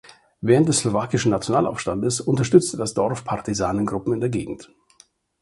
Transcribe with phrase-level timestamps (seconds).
[0.41, 4.71] Während des Slowakischen Nationalaufstandes unterstützte das Dorf Partisanengruppen in der Gegend.